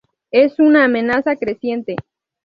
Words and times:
Es 0.31 0.57
una 0.59 0.85
amenaza 0.85 1.35
creciente. 1.35 1.95